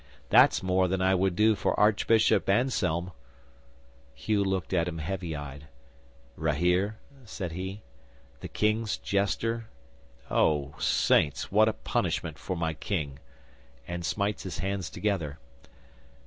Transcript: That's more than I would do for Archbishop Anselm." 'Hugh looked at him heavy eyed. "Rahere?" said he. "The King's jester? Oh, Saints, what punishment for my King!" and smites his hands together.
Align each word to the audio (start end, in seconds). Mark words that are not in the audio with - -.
That's 0.31 0.63
more 0.63 0.87
than 0.87 0.99
I 0.99 1.13
would 1.13 1.35
do 1.35 1.53
for 1.53 1.79
Archbishop 1.79 2.49
Anselm." 2.49 3.11
'Hugh 4.15 4.43
looked 4.43 4.73
at 4.73 4.87
him 4.87 4.97
heavy 4.97 5.35
eyed. 5.35 5.67
"Rahere?" 6.35 6.95
said 7.23 7.51
he. 7.51 7.83
"The 8.39 8.47
King's 8.47 8.97
jester? 8.97 9.67
Oh, 10.31 10.73
Saints, 10.79 11.51
what 11.51 11.83
punishment 11.83 12.39
for 12.39 12.57
my 12.57 12.73
King!" 12.73 13.19
and 13.87 14.03
smites 14.03 14.41
his 14.41 14.57
hands 14.57 14.89
together. 14.89 15.37